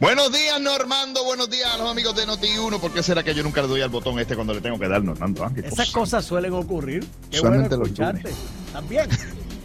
[0.00, 1.24] Buenos días, Normando.
[1.24, 2.80] Buenos días a los amigos de Noti1.
[2.80, 4.88] ¿Por qué será que yo nunca le doy al botón este cuando le tengo que
[4.88, 5.44] dar, Normando?
[5.44, 5.92] Ah, Esas cosa.
[5.92, 7.04] cosas suelen ocurrir.
[7.30, 8.30] Qué Solamente bueno los escucharte.
[8.72, 9.08] También.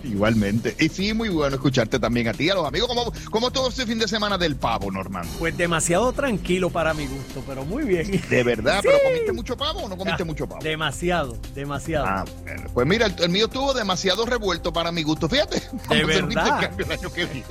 [0.04, 0.76] Igualmente.
[0.80, 2.88] Y sí, muy bueno escucharte también a ti, a los amigos.
[2.88, 5.28] ¿Cómo, cómo estuvo este fin de semana del pavo, Normando?
[5.40, 8.22] Pues demasiado tranquilo para mi gusto, pero muy bien.
[8.30, 8.88] De verdad, Sí.
[8.92, 10.62] ¿pero comiste mucho pavo o no comiste Ah, mucho pavo?
[10.62, 12.06] Demasiado, demasiado.
[12.08, 12.64] Ah, bueno.
[12.72, 15.28] Pues mira, el, el mío estuvo demasiado revuelto para mi gusto.
[15.28, 15.64] Fíjate.
[15.90, 16.60] viste verdad?
[16.62, 17.46] el cambio el año que viene.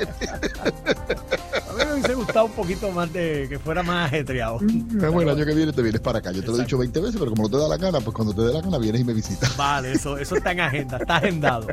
[1.95, 4.59] Me hubiese gustado un poquito más de que fuera más ajetreado.
[5.00, 6.32] Ah, bueno, el año que viene te vienes para acá.
[6.32, 8.17] Yo te lo he dicho 20 veces, pero como no te da la gana, pues
[8.17, 9.57] cuando te dé la gana vienes y me visitas.
[9.57, 11.68] Vale, eso, eso está en agenda, está agendado.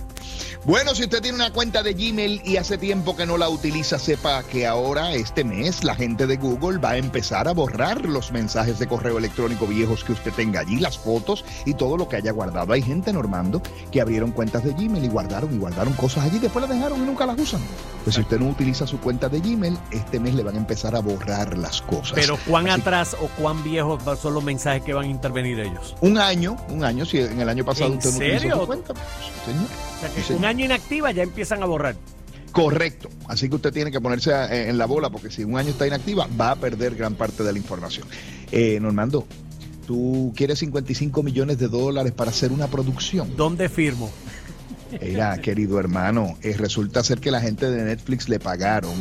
[0.64, 3.98] Bueno, si usted tiene una cuenta de Gmail y hace tiempo que no la utiliza,
[3.98, 8.32] sepa que ahora, este mes, la gente de Google va a empezar a borrar los
[8.32, 12.18] mensajes de correo electrónico viejos que usted tenga allí, las fotos y todo lo que
[12.18, 12.74] haya guardado.
[12.74, 16.62] Hay gente, Normando, que abrieron cuentas de Gmail y guardaron y guardaron cosas allí, después
[16.62, 17.62] las dejaron y nunca las usan.
[18.04, 20.96] Pues si usted no utiliza su cuenta de Gmail, este mes le van a empezar
[20.96, 22.14] a borrar las cosas.
[22.14, 25.96] Pero cuán Así- atrás o cuán viejos son los mensajes que van a intervenir ellos.
[26.02, 28.60] Un año, un año, si en el año pasado ¿En usted no serio?
[28.60, 29.06] su cuenta, pues,
[29.46, 29.66] señor.
[29.66, 31.96] O sea que Sí, un año inactiva ya empiezan a borrar.
[32.52, 33.10] Correcto.
[33.28, 34.32] Así que usted tiene que ponerse
[34.70, 37.52] en la bola porque si un año está inactiva va a perder gran parte de
[37.54, 38.06] la información.
[38.52, 39.26] Eh, Normando,
[39.88, 43.36] tú quieres 55 millones de dólares para hacer una producción.
[43.38, 44.10] ¿Dónde firmo?
[45.00, 48.94] Mira, querido hermano, eh, resulta ser que la gente de Netflix le pagaron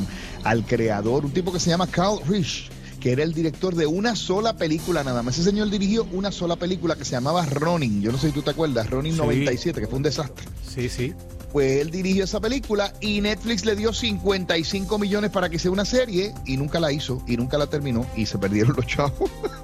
[0.45, 4.15] al creador, un tipo que se llama Carl Rich, que era el director de una
[4.15, 5.39] sola película nada más.
[5.39, 8.03] Ese señor dirigió una sola película que se llamaba Ronin.
[8.03, 9.19] Yo no sé si tú te acuerdas, Ronin Sí.
[9.19, 10.47] 97, que fue un desastre.
[10.69, 11.15] Sí, sí.
[11.53, 15.85] Pues él dirigió esa película y Netflix le dio 55 millones para que sea una
[15.85, 19.29] serie y nunca la hizo y nunca la terminó y se perdieron los chavos.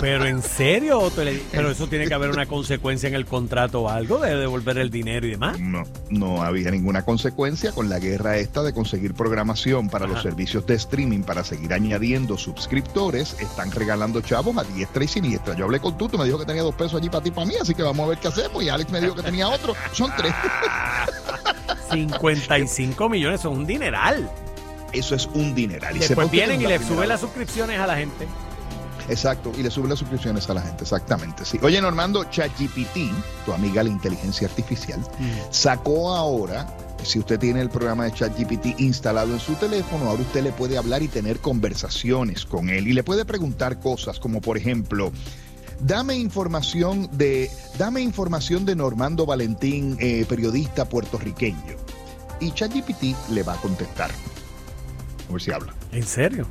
[0.00, 3.24] Pero en serio, ¿O te le- pero eso tiene que haber una consecuencia en el
[3.26, 5.58] contrato o algo de devolver el dinero y demás.
[5.58, 10.24] No, no había ninguna consecuencia con la guerra esta de conseguir programación para los Ajá.
[10.24, 13.36] servicios de streaming para seguir añadiendo suscriptores.
[13.40, 15.54] Están regalando chavos a diestra y siniestra.
[15.56, 17.46] Yo hablé con Tuto, me dijo que tenía dos pesos allí para ti y para
[17.46, 18.62] mí, así que vamos a ver qué hacemos.
[18.62, 19.74] Y Alex me dijo que tenía otro.
[19.92, 20.32] Son tres.
[21.90, 24.28] 55 millones, son un dineral.
[24.92, 25.96] Eso es un dineral.
[25.96, 28.26] Y sepa Después usted que vienen es y le suben las suscripciones a la gente.
[29.08, 31.58] Exacto, y le suben las suscripciones a la gente, exactamente, sí.
[31.62, 33.12] Oye, Normando, ChatGPT,
[33.44, 35.00] tu amiga la inteligencia artificial,
[35.50, 36.66] sacó ahora,
[37.02, 40.76] si usted tiene el programa de ChatGPT instalado en su teléfono, ahora usted le puede
[40.76, 45.12] hablar y tener conversaciones con él y le puede preguntar cosas como, por ejemplo,
[45.80, 51.76] dame información de, dame información de Normando Valentín, eh, periodista puertorriqueño.
[52.40, 54.10] Y ChatGPT le va a contestar.
[55.28, 55.74] A ver si habla.
[55.92, 56.46] ¿En serio?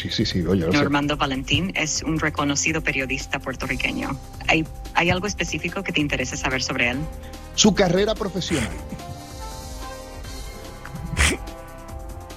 [0.00, 4.16] Sí, sí, sí, oye, o sea, Normando Valentín es un reconocido periodista puertorriqueño.
[4.48, 6.98] ¿Hay, ¿Hay algo específico que te interese saber sobre él?
[7.54, 8.70] su carrera profesional.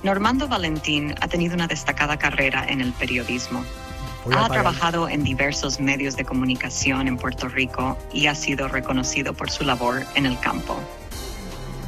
[0.04, 3.64] Normando Valentín ha tenido una destacada carrera en el periodismo.
[4.36, 9.50] Ha trabajado en diversos medios de comunicación en Puerto Rico y ha sido reconocido por
[9.50, 10.78] su labor en el campo.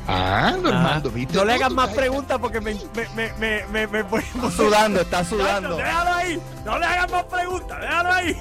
[0.08, 1.34] Ah, Normando, Ah, ¿viste?
[1.36, 5.02] no le hagas más preguntas porque me, me, me, me, me, me voy Está sudando,
[5.02, 5.78] está sudando.
[5.78, 6.40] Déjalo ahí.
[6.64, 7.82] No le hagas más preguntas.
[7.82, 8.38] Déjalo ahí.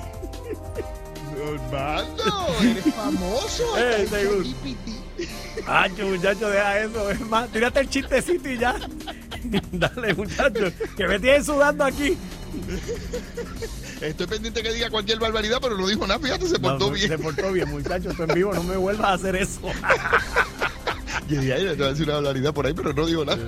[1.37, 2.23] Normando,
[2.63, 3.63] eres famoso.
[3.79, 4.45] Eh, Está en seguro.
[4.45, 5.69] ChatGPT.
[5.69, 7.11] Hacho, muchacho, deja eso.
[7.11, 8.75] Es más, tírate el chistecito y ya.
[9.73, 12.17] Dale, muchacho, que me tienes sudando aquí.
[14.01, 17.07] Estoy pendiente que diga cualquier barbaridad, pero no dijo nada, fíjate, se No, portó Se
[17.09, 17.23] bien.
[17.23, 18.11] portó bien, muchacho.
[18.15, 19.61] Tú en vivo no me vuelvas a hacer eso.
[21.29, 23.39] Yo dije, ay, le voy a decir una barbaridad por ahí, pero no dijo nada.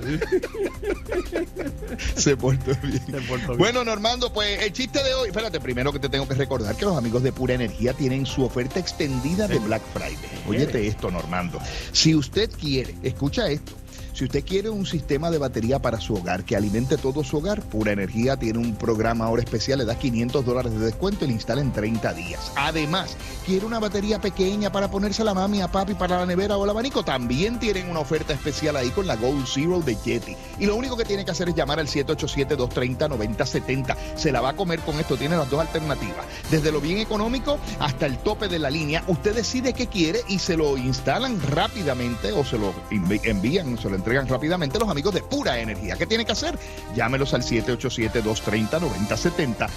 [2.15, 3.05] se portó bien.
[3.05, 3.57] Se portó bien.
[3.57, 6.85] Bueno, Normando, pues el chiste de hoy, espérate, primero que te tengo que recordar que
[6.85, 10.17] los amigos de Pura Energía tienen su oferta extendida de Black Friday.
[10.47, 11.59] Óyete esto, Normando.
[11.91, 13.73] Si usted quiere, escucha esto.
[14.17, 17.61] Si usted quiere un sistema de batería para su hogar que alimente todo su hogar,
[17.61, 21.35] Pura Energía tiene un programa ahora especial, le da 500 dólares de descuento y le
[21.35, 22.51] instala en 30 días.
[22.55, 26.63] Además, quiere una batería pequeña para ponerse a mami, a papi, para la nevera o
[26.63, 30.35] el abanico, también tienen una oferta especial ahí con la Gold Zero de Yeti.
[30.57, 33.95] Y lo único que tiene que hacer es llamar al 787-230-9070.
[34.15, 36.25] Se la va a comer con esto, tiene las dos alternativas.
[36.49, 40.39] Desde lo bien económico hasta el tope de la línea, usted decide qué quiere y
[40.39, 45.21] se lo instalan rápidamente o se lo envían, se lo entregan rápidamente los amigos de
[45.21, 45.97] Pura Energía.
[45.97, 46.57] ¿Qué tiene que hacer?
[46.95, 49.67] Llámelos al 787-230-9070.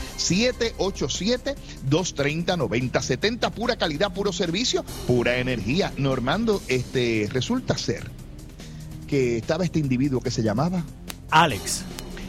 [1.91, 3.51] 787-230-9070.
[3.51, 5.93] Pura calidad, puro servicio, pura energía.
[5.97, 8.09] Normando, este, resulta ser
[9.09, 10.85] que estaba este individuo que se llamaba
[11.31, 11.85] Alex.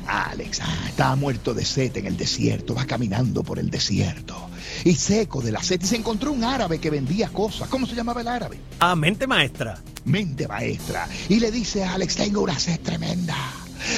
[0.07, 4.50] Alex, ah, estaba muerto de sed en el desierto, va caminando por el desierto.
[4.83, 7.69] Y seco de la sed, y se encontró un árabe que vendía cosas.
[7.69, 8.57] ¿Cómo se llamaba el árabe?
[8.80, 9.80] Ah, mente maestra.
[10.06, 11.07] Mente maestra.
[11.30, 13.36] Y le dice a Alex, tengo una sed tremenda.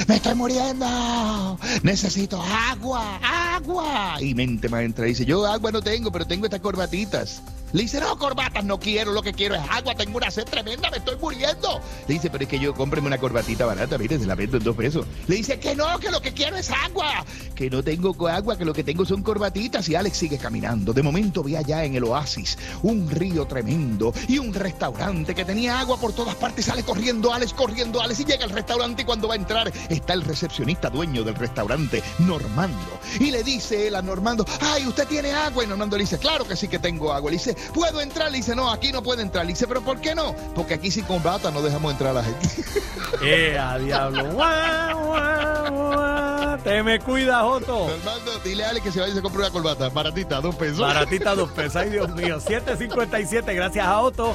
[0.08, 3.18] me estoy muriendo, necesito agua,
[3.56, 4.16] agua.
[4.20, 7.42] Y mente y dice, yo agua no tengo, pero tengo estas corbatitas.
[7.74, 10.88] Le dice, no, corbatas no quiero, lo que quiero es agua, tengo una sed tremenda,
[10.92, 11.80] me estoy muriendo.
[12.06, 14.62] Le dice, pero es que yo cómpreme una corbatita barata, mire, se la vendo en
[14.62, 15.04] dos pesos.
[15.26, 17.24] Le dice, que no, que lo que quiero es agua,
[17.56, 19.88] que no tengo agua, que lo que tengo son corbatitas.
[19.88, 20.92] Y Alex sigue caminando.
[20.92, 25.80] De momento ve allá en el oasis un río tremendo y un restaurante que tenía
[25.80, 26.66] agua por todas partes.
[26.66, 30.12] Sale corriendo Alex, corriendo Alex y llega al restaurante y cuando va a entrar está
[30.12, 33.00] el recepcionista dueño del restaurante, Normando.
[33.18, 35.64] Y le dice él a Normando, ay, ¿usted tiene agua?
[35.64, 37.32] Y Normando le dice, claro que sí que tengo agua.
[37.32, 38.30] Le dice, ¿puedo entrar?
[38.30, 39.44] Le dice, no, aquí no puede entrar.
[39.44, 40.34] Le dice, ¿pero por qué no?
[40.54, 42.48] Porque aquí sin combata no dejamos entrar a la gente.
[43.22, 44.24] ¡Eh, a diablo!
[44.32, 46.58] ¡Guau, guau, guau!
[46.62, 47.88] Te me cuida, Joto.
[47.88, 49.88] Normando, dile a Alex que se vaya y se compre una corbata.
[49.88, 50.78] Baratita, dos pesos.
[50.78, 51.76] Baratita dos pesos.
[51.76, 52.38] Ay, Dios mío.
[52.40, 54.34] 7.57, gracias a Otto.